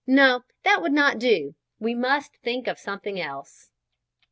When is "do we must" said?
1.19-2.35